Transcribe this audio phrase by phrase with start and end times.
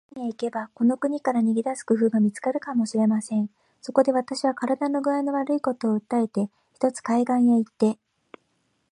[0.15, 3.51] 海へ行けば、この国から逃げ出す工夫が見つかるかもしれません。
[3.83, 7.99] そこで、私は身体工合の悪いことを訴えて、ひとつ海岸へ行って